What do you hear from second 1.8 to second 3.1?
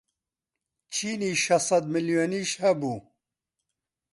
ملیۆنیش هەبوو